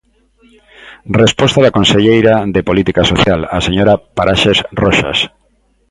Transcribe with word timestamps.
Resposta 1.21 1.59
da 1.65 1.75
conselleira 1.77 2.33
de 2.55 2.61
Política 2.69 3.03
Social, 3.11 3.41
a 3.57 3.59
señora 3.67 3.93
Paraxes 4.17 4.57
Roxas. 4.81 5.19